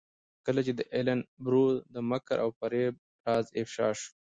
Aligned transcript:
کله 0.45 0.61
چې 0.65 0.73
د 0.75 0.81
ایلن 0.95 1.19
برو 1.43 1.65
د 1.93 1.95
مکر 2.09 2.37
او 2.45 2.49
فریب 2.59 2.93
راز 3.25 3.45
افشا 3.61 3.87
شو. 3.99 4.09